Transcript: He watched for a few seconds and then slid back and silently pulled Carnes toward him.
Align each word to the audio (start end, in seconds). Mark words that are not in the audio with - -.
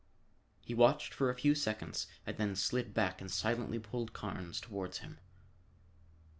He 0.61 0.73
watched 0.73 1.13
for 1.13 1.29
a 1.29 1.35
few 1.35 1.53
seconds 1.53 2.07
and 2.25 2.35
then 2.35 2.55
slid 2.55 2.91
back 2.91 3.21
and 3.21 3.29
silently 3.29 3.77
pulled 3.77 4.13
Carnes 4.13 4.59
toward 4.59 4.95
him. 4.95 5.19